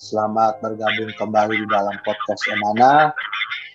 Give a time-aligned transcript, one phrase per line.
[0.00, 3.12] Selamat bergabung kembali di dalam podcast Emana.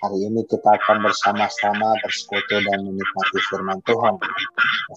[0.01, 4.17] Hari ini kita akan bersama-sama bersekutu dan menikmati firman Tuhan.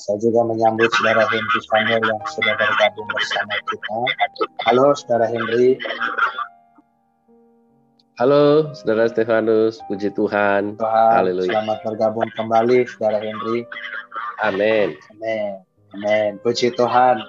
[0.00, 3.98] Saya juga menyambut Saudara Henry Samuel yang sudah bergabung bersama kita.
[4.64, 5.76] Halo Saudara Henry.
[8.16, 10.80] Halo Saudara Stefanus, puji Tuhan.
[10.80, 11.60] Tuhan, Haleluya.
[11.60, 13.68] Selamat bergabung kembali Saudara Henry.
[14.40, 14.96] Amin.
[15.12, 15.60] Amin.
[15.92, 16.40] Amin.
[16.40, 17.20] Puji Tuhan.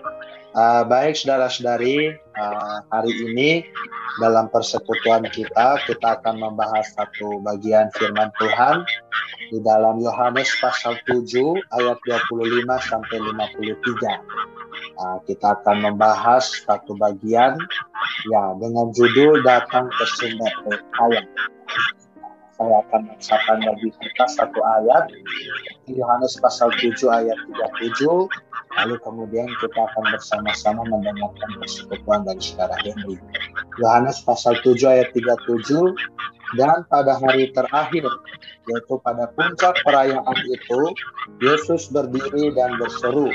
[0.50, 3.62] Uh, baik saudara-saudari, uh, hari ini
[4.18, 8.82] dalam persekutuan kita, kita akan membahas satu bagian firman Tuhan
[9.54, 14.98] di dalam Yohanes pasal 7 ayat 25 sampai 53.
[14.98, 17.54] Uh, kita akan membahas satu bagian
[18.34, 21.30] ya dengan judul datang ke sumber ayat.
[22.58, 25.14] Saya akan mengucapkan bagi kita satu ayat
[25.86, 33.18] Yohanes pasal 7 ayat 37 Lalu kemudian kita akan bersama-sama mendengarkan persekutuan dari saudara Henry.
[33.82, 35.98] Yohanes pasal 7 ayat 37
[36.58, 38.06] dan pada hari terakhir
[38.70, 40.82] yaitu pada puncak perayaan itu
[41.42, 43.30] Yesus berdiri dan berseru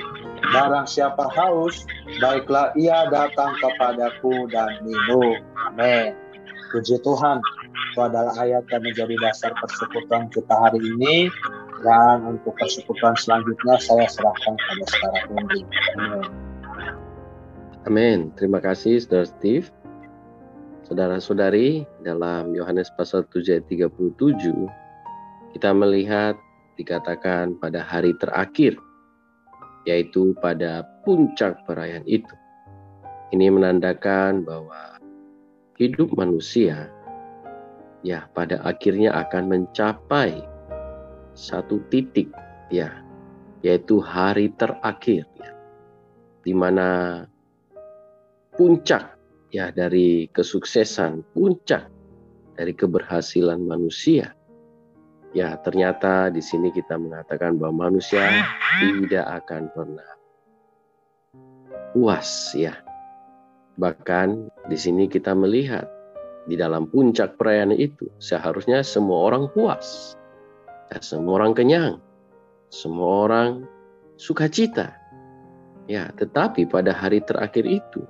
[0.51, 1.87] barang siapa haus
[2.19, 5.39] baiklah ia datang kepadaku dan minum
[5.71, 6.19] amin
[6.75, 7.39] puji Tuhan
[7.95, 11.31] itu adalah ayat yang menjadi dasar persekutuan kita hari ini
[11.87, 15.63] dan untuk persekutuan selanjutnya saya serahkan pada saudara Henry.
[17.87, 18.35] Amin.
[18.35, 19.71] Terima kasih Saudara Steve.
[20.85, 24.19] Saudara-saudari, dalam Yohanes pasal 7 ayat 37,
[25.57, 26.37] kita melihat
[26.77, 28.77] dikatakan pada hari terakhir,
[29.87, 32.35] yaitu pada puncak perayaan itu.
[33.33, 34.94] Ini menandakan bahwa
[35.81, 36.91] hidup manusia
[38.05, 40.45] ya pada akhirnya akan mencapai
[41.35, 42.31] satu titik
[42.71, 42.93] ya
[43.65, 45.53] yaitu hari terakhir ya
[46.45, 47.23] di mana
[48.55, 49.17] puncak
[49.51, 51.91] ya dari kesuksesan puncak
[52.55, 54.35] dari keberhasilan manusia.
[55.35, 58.23] Ya ternyata di sini kita mengatakan bahwa manusia
[58.79, 60.11] tidak akan pernah
[61.91, 62.84] puas ya
[63.81, 65.87] bahkan di sini kita melihat
[66.45, 70.15] di dalam puncak perayaan itu seharusnya semua orang puas
[71.03, 71.99] semua orang kenyang,
[72.71, 73.51] semua orang
[74.21, 74.95] sukacita.
[75.91, 78.05] Ya, tetapi pada hari terakhir itu,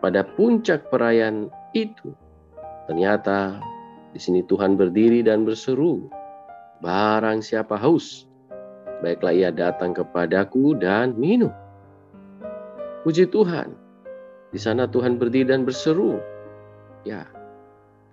[0.00, 2.12] pada puncak perayaan itu,
[2.88, 3.60] ternyata
[4.16, 6.08] di sini Tuhan berdiri dan berseru,
[6.80, 8.24] barang siapa haus,
[9.04, 11.52] baiklah ia datang kepadaku dan minum.
[13.04, 13.76] Puji Tuhan,
[14.50, 16.22] di sana Tuhan berdiri dan berseru,
[17.02, 17.26] ya,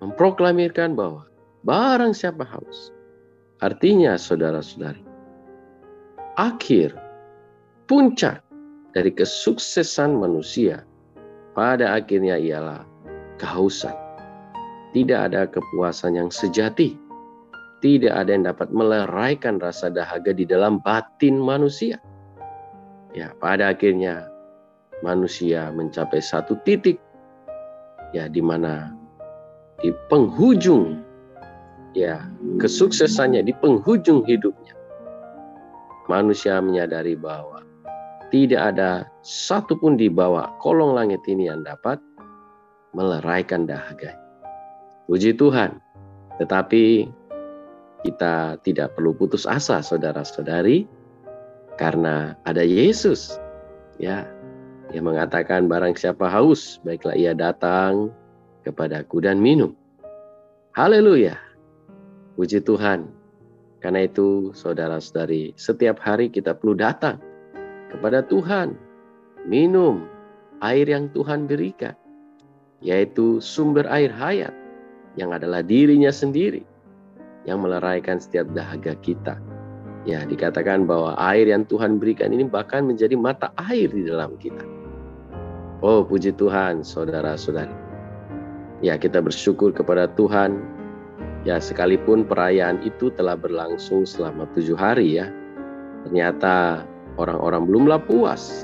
[0.02, 1.26] memproklamirkan bahwa
[1.66, 2.94] barang siapa haus,
[3.64, 5.00] Artinya saudara-saudari,
[6.36, 6.92] akhir
[7.88, 8.44] puncak
[8.92, 10.84] dari kesuksesan manusia
[11.56, 12.84] pada akhirnya ialah
[13.40, 13.96] kehausan.
[14.92, 17.00] Tidak ada kepuasan yang sejati.
[17.80, 21.96] Tidak ada yang dapat meleraikan rasa dahaga di dalam batin manusia.
[23.16, 24.28] Ya, pada akhirnya
[25.04, 26.96] manusia mencapai satu titik
[28.16, 28.96] ya di mana
[29.84, 31.04] di penghujung
[31.92, 32.24] ya
[32.58, 34.74] kesuksesannya di penghujung hidupnya.
[36.08, 37.64] Manusia menyadari bahwa
[38.32, 42.00] tidak ada satupun di bawah kolong langit ini yang dapat
[42.96, 44.16] meleraikan dahaga.
[45.08, 45.80] Puji Tuhan.
[46.42, 47.08] Tetapi
[48.04, 50.90] kita tidak perlu putus asa saudara-saudari
[51.78, 53.38] karena ada Yesus.
[54.02, 54.26] Ya,
[54.94, 58.14] yang mengatakan barang siapa haus, baiklah ia datang
[58.62, 59.74] kepadaku dan minum.
[60.78, 61.36] Haleluya.
[62.38, 63.10] Puji Tuhan.
[63.82, 67.20] Karena itu, saudara-saudari, setiap hari kita perlu datang
[67.92, 68.78] kepada Tuhan,
[69.44, 70.08] minum
[70.64, 71.98] air yang Tuhan berikan,
[72.80, 74.56] yaitu sumber air hayat
[75.20, 76.64] yang adalah dirinya sendiri
[77.44, 79.36] yang meleraikan setiap dahaga kita.
[80.08, 84.83] Ya, dikatakan bahwa air yang Tuhan berikan ini bahkan menjadi mata air di dalam kita.
[85.84, 87.76] Oh, puji Tuhan, saudara-saudari.
[88.80, 90.64] Ya, kita bersyukur kepada Tuhan
[91.44, 95.28] Ya, sekalipun perayaan itu telah berlangsung selama tujuh hari ya,
[96.08, 96.88] ternyata
[97.20, 98.64] orang-orang belumlah puas.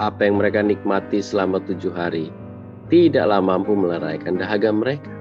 [0.00, 2.32] Apa yang mereka nikmati selama tujuh hari
[2.88, 5.12] tidaklah mampu meleraikan dahaga mereka.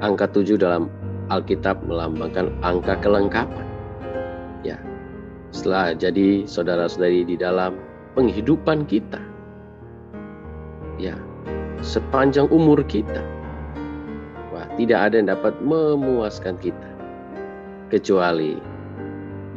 [0.00, 0.88] Angka tujuh dalam
[1.28, 3.68] Alkitab melambangkan angka kelengkapan.
[4.64, 4.80] Ya,
[5.52, 7.76] setelah jadi saudara-saudari di dalam
[8.16, 9.20] penghidupan kita.
[10.96, 11.18] Ya,
[11.82, 13.22] sepanjang umur kita.
[14.54, 16.90] Wah, tidak ada yang dapat memuaskan kita
[17.90, 18.58] kecuali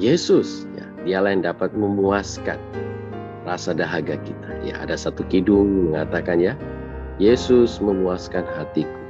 [0.01, 0.65] Yesus.
[0.73, 2.57] Ya, dialah yang dapat memuaskan
[3.45, 4.51] rasa dahaga kita.
[4.65, 6.53] Ya, ada satu kidung mengatakan ya,
[7.17, 9.07] Yesus memuaskan hatiku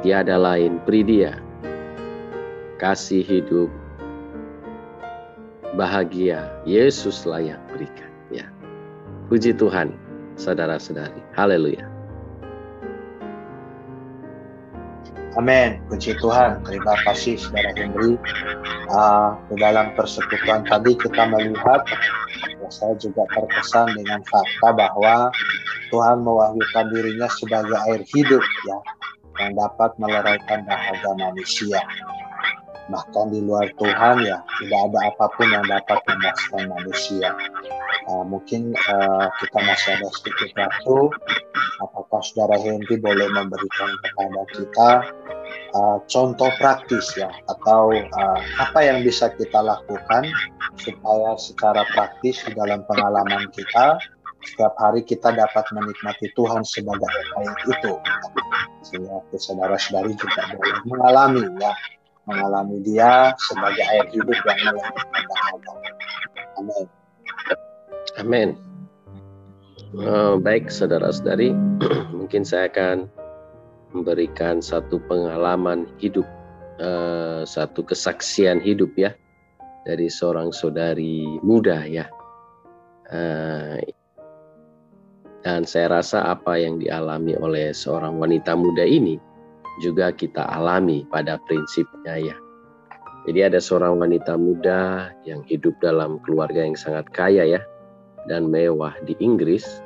[0.00, 1.36] tiada lain beri dia
[2.80, 3.68] kasih hidup
[5.76, 8.09] bahagia Yesuslah yang berikan
[9.30, 9.94] puji Tuhan
[10.34, 11.86] saudara-saudari haleluya
[15.38, 15.78] Amin.
[15.86, 16.58] Puji Tuhan.
[16.66, 18.18] Terima kasih Saudara Henry.
[18.90, 21.86] Uh, di dalam persekutuan tadi kita melihat,
[22.58, 25.30] ya, saya juga terkesan dengan fakta bahwa
[25.94, 28.78] Tuhan mewahyukan dirinya sebagai air hidup ya
[29.38, 31.78] yang dapat meleraikan dahaga manusia.
[32.90, 37.30] Bahkan di luar Tuhan ya tidak ada apa pun yang dapat memuaskan manusia.
[38.10, 40.98] Uh, mungkin uh, kita masih ada sedikit waktu.
[41.78, 44.90] Apakah saudara Henry boleh memberikan kepada kita
[45.78, 50.26] uh, contoh praktis ya atau uh, apa yang bisa kita lakukan
[50.82, 54.02] supaya secara praktis di dalam pengalaman kita
[54.40, 57.92] setiap hari kita dapat menikmati Tuhan sebagai air itu
[58.82, 61.72] sehingga saudara-saudari juga boleh mengalami ya
[62.26, 65.72] mengalami dia sebagai air hidup yang melahirkan dahaga.
[66.58, 66.99] Amin.
[68.20, 68.52] Amin.
[69.96, 71.56] Uh, baik saudara-saudari,
[72.18, 73.08] mungkin saya akan
[73.96, 76.28] memberikan satu pengalaman hidup,
[76.78, 79.16] uh, satu kesaksian hidup ya
[79.88, 82.06] dari seorang saudari muda ya.
[83.08, 83.80] Uh,
[85.40, 89.16] dan saya rasa apa yang dialami oleh seorang wanita muda ini
[89.80, 92.36] juga kita alami pada prinsipnya ya.
[93.24, 97.60] Jadi ada seorang wanita muda yang hidup dalam keluarga yang sangat kaya ya
[98.30, 99.82] dan mewah di Inggris.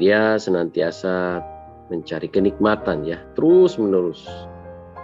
[0.00, 1.44] Dia senantiasa
[1.92, 4.24] mencari kenikmatan ya, terus menerus.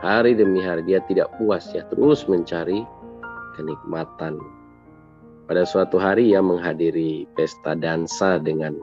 [0.00, 2.88] Hari demi hari dia tidak puas ya, terus mencari
[3.60, 4.40] kenikmatan.
[5.44, 8.80] Pada suatu hari ia menghadiri pesta dansa dengan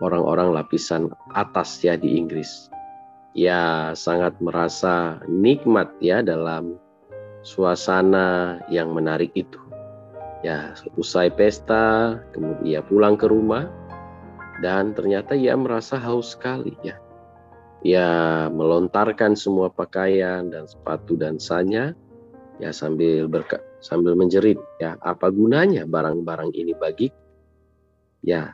[0.00, 2.72] orang-orang lapisan atas ya di Inggris.
[3.34, 6.78] Ya sangat merasa nikmat ya dalam
[7.40, 9.63] suasana yang menarik itu.
[10.44, 13.64] Ya usai pesta, kemudian ia pulang ke rumah
[14.60, 17.00] dan ternyata ia merasa haus sekali ya.
[17.84, 18.08] Ia
[18.52, 21.96] melontarkan semua pakaian dan sepatu dan sanya
[22.60, 27.08] ya sambil berka, sambil menjerit ya apa gunanya barang-barang ini bagi
[28.20, 28.52] ya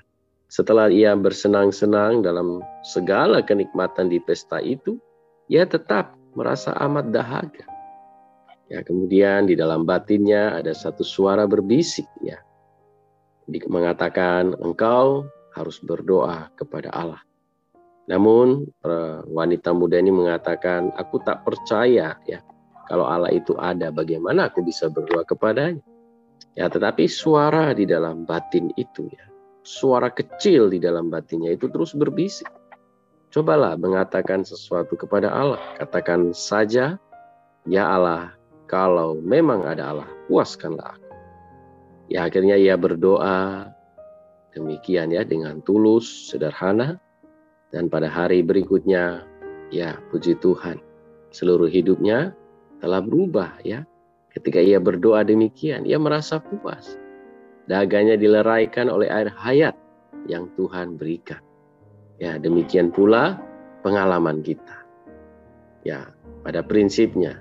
[0.51, 4.99] setelah ia bersenang-senang dalam segala kenikmatan di pesta itu,
[5.47, 7.63] ia tetap merasa amat dahaga.
[8.70, 12.39] Ya, kemudian di dalam batinnya ada satu suara berbisik ya.
[13.50, 15.27] Mengatakan engkau
[15.58, 17.19] harus berdoa kepada Allah.
[18.06, 18.70] Namun
[19.27, 22.41] wanita muda ini mengatakan aku tak percaya ya
[22.86, 25.82] kalau Allah itu ada bagaimana aku bisa berdoa kepadanya.
[26.55, 29.31] Ya tetapi suara di dalam batin itu ya
[29.62, 32.48] suara kecil di dalam batinnya itu terus berbisik.
[33.31, 35.62] Cobalah mengatakan sesuatu kepada Allah.
[35.79, 36.98] Katakan saja,
[37.62, 38.34] Ya Allah,
[38.70, 41.10] kalau memang ada Allah, puaskanlah aku.
[42.06, 43.67] Ya akhirnya ia berdoa
[44.55, 47.03] demikian ya dengan tulus, sederhana.
[47.74, 49.27] Dan pada hari berikutnya,
[49.74, 50.79] ya puji Tuhan,
[51.34, 52.31] seluruh hidupnya
[52.79, 53.82] telah berubah ya.
[54.31, 56.94] Ketika ia berdoa demikian, ia merasa puas
[57.70, 59.79] daganya dileraikan oleh air hayat
[60.27, 61.39] yang Tuhan berikan.
[62.19, 63.39] Ya, demikian pula
[63.86, 64.82] pengalaman kita.
[65.86, 66.10] Ya,
[66.43, 67.39] pada prinsipnya,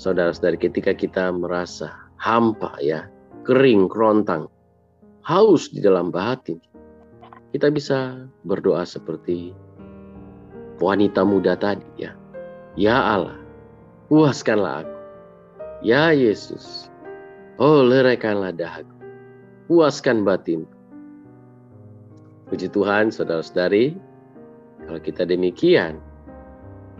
[0.00, 3.04] saudara-saudari ketika kita merasa hampa ya,
[3.44, 4.48] kering, kerontang,
[5.28, 6.56] haus di dalam batin,
[7.52, 9.52] kita bisa berdoa seperti
[10.80, 12.16] wanita muda tadi ya.
[12.80, 13.36] Ya Allah,
[14.08, 14.96] puaskanlah aku.
[15.84, 16.88] Ya Yesus,
[17.60, 19.00] oh leraikanlah dahaga
[19.70, 20.66] puaskan batin.
[22.50, 23.94] Puji Tuhan, saudara-saudari,
[24.82, 26.02] kalau kita demikian,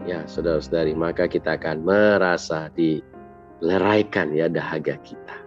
[0.05, 5.37] ya saudara-saudari, maka kita akan merasa dileraikan ya dahaga kita.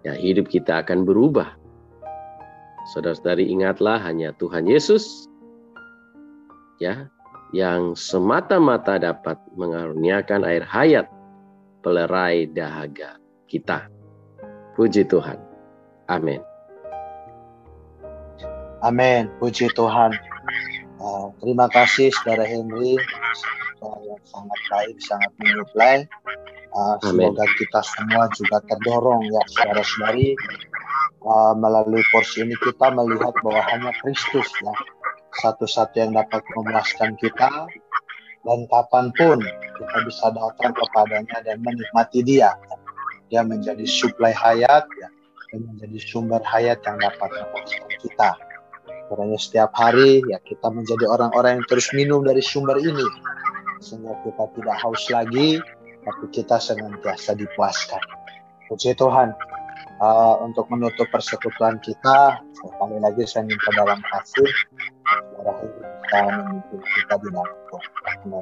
[0.00, 1.54] Ya, hidup kita akan berubah.
[2.96, 5.28] Saudara-saudari ingatlah hanya Tuhan Yesus
[6.80, 7.12] ya
[7.52, 11.06] yang semata-mata dapat mengaruniakan air hayat
[11.84, 13.92] pelerai dahaga kita.
[14.74, 15.36] Puji Tuhan.
[16.08, 16.40] Amin.
[18.80, 19.28] Amin.
[19.36, 20.16] Puji Tuhan.
[21.00, 23.00] Uh, terima kasih saudara Henry
[23.80, 26.04] yang sangat baik, sangat menyuplai.
[26.76, 30.38] Uh, semoga kita semua juga terdorong ya saudara-saudari
[31.26, 34.74] uh, melalui porsi ini kita melihat bahwa hanya Kristus ya
[35.42, 37.48] satu-satu yang dapat memuaskan kita
[38.44, 39.38] dan kapan pun
[39.80, 42.52] kita bisa datang kepadanya dan menikmati dia.
[43.32, 45.08] Dia menjadi suplai hayat ya,
[45.54, 48.30] dan menjadi sumber hayat yang dapat memuaskan kita.
[49.10, 53.02] Karena setiap hari ya kita menjadi orang-orang yang terus minum dari sumber ini
[53.82, 55.58] sehingga kita tidak haus lagi
[56.06, 58.00] tapi kita senantiasa dipuaskan.
[58.70, 59.34] Puji Tuhan.
[60.00, 64.48] Uh, untuk menutup persekutuan kita, sekali lagi saya minta dalam kasih,
[66.08, 68.40] kita memimpin di.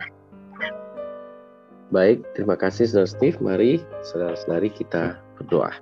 [1.91, 3.43] Baik, terima kasih Saudara Steve.
[3.43, 5.75] Mari saudara-saudari kita berdoa.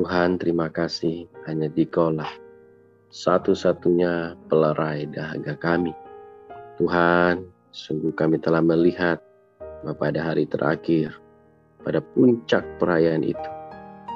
[0.00, 2.32] Tuhan terima kasih hanya dikaulah
[3.10, 5.90] satu-satunya pelerai dahaga kami.
[6.78, 7.42] Tuhan,
[7.74, 9.18] sungguh kami telah melihat
[9.98, 11.18] pada hari terakhir,
[11.82, 13.50] pada puncak perayaan itu,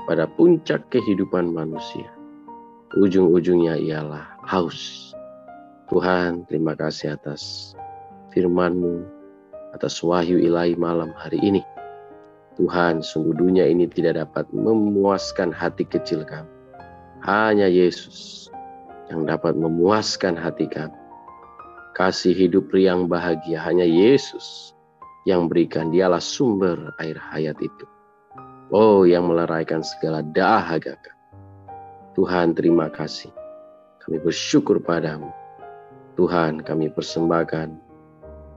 [0.07, 2.07] pada puncak kehidupan manusia,
[2.95, 5.11] ujung-ujungnya ialah haus.
[5.91, 7.75] Tuhan, terima kasih atas
[8.33, 9.05] firman-Mu,
[9.75, 11.61] atas wahyu ilahi malam hari ini.
[12.55, 16.47] Tuhan, sungguh dunia ini tidak dapat memuaskan hati kecil kami.
[17.27, 18.47] Hanya Yesus
[19.13, 20.97] yang dapat memuaskan hati kami.
[21.95, 24.75] Kasih hidup riang bahagia hanya Yesus
[25.25, 27.87] yang berikan dialah sumber air hayat itu.
[28.75, 30.99] Oh yang meleraikan segala dahaga.
[32.19, 33.31] Tuhan terima kasih.
[34.03, 35.31] Kami bersyukur padamu.
[36.19, 37.75] Tuhan kami persembahkan.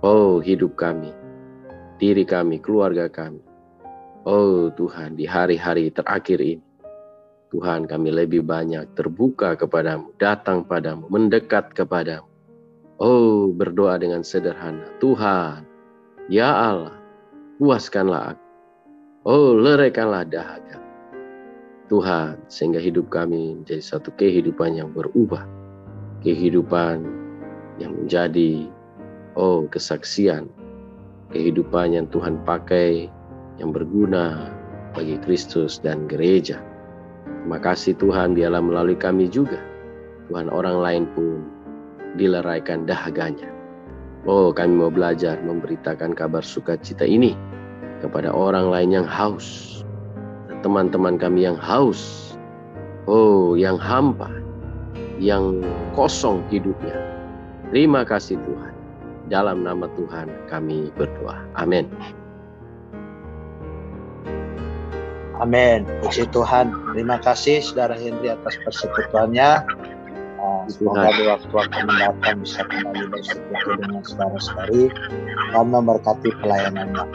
[0.06, 1.10] Oh hidup kami,
[1.98, 3.42] diri kami, keluarga kami.
[4.27, 6.66] Oh Tuhan di hari-hari terakhir ini
[7.48, 12.27] Tuhan kami lebih banyak terbuka kepadamu, datang padamu, mendekat kepadamu.
[13.00, 15.63] Oh berdoa dengan sederhana, Tuhan,
[16.27, 16.98] ya Allah,
[17.56, 18.46] puaskanlah aku.
[19.24, 20.84] Oh leraikanlah dahaga.
[21.88, 25.48] Tuhan, sehingga hidup kami menjadi satu kehidupan yang berubah.
[26.20, 27.00] Kehidupan
[27.80, 28.68] yang menjadi,
[29.39, 30.51] oh kesaksian.
[31.32, 33.08] Kehidupan yang Tuhan pakai,
[33.56, 34.51] yang berguna
[34.92, 36.60] bagi Kristus dan gereja.
[37.48, 39.56] Terima kasih Tuhan biarlah melalui kami juga.
[40.27, 41.48] Tuhan orang lain pun
[42.20, 43.48] dileraikan dahaganya.
[44.27, 47.39] Oh kami mau belajar memberitakan kabar sukacita ini
[48.04, 49.80] kepada orang lain yang haus.
[50.60, 52.36] Teman-teman kami yang haus.
[53.08, 54.27] Oh yang hampa.
[55.16, 55.63] Yang
[55.96, 57.00] kosong hidupnya.
[57.72, 58.75] Terima kasih Tuhan.
[59.32, 61.48] Dalam nama Tuhan kami berdoa.
[61.56, 61.88] Amin.
[65.38, 65.86] Amin.
[66.01, 66.74] Puji Tuhan.
[66.94, 69.62] Terima kasih Saudara Henry atas persekutuannya.
[70.38, 74.94] Uh, semoga di waktu-waktu mendatang bisa kembali bersekutu dengan saudara-saudari
[75.53, 77.06] dan memberkati pelayanannya.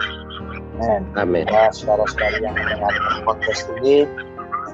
[0.83, 1.03] Amin.
[1.15, 1.47] Amin.
[1.47, 4.07] Ya, saudara-saudari yang mendengarkan podcast ini,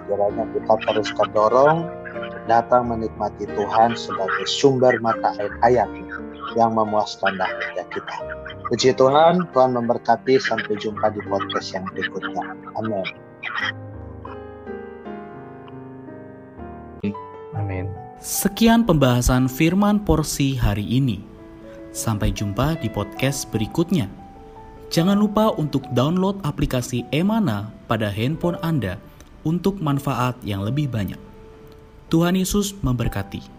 [0.08, 1.84] kiranya kita terus terdorong
[2.48, 5.88] datang menikmati Tuhan sebagai sumber mata air hayat
[6.56, 8.16] yang memuaskan dahaga kita.
[8.72, 10.40] Puji Tuhan, Tuhan memberkati.
[10.40, 12.56] Sampai jumpa di podcast yang berikutnya.
[12.80, 13.27] Amin.
[17.58, 17.90] Amin.
[18.18, 21.22] Sekian pembahasan firman porsi hari ini.
[21.94, 24.10] Sampai jumpa di podcast berikutnya.
[24.88, 28.96] Jangan lupa untuk download aplikasi Emana pada handphone Anda
[29.44, 31.20] untuk manfaat yang lebih banyak.
[32.08, 33.54] Tuhan Yesus memberkati.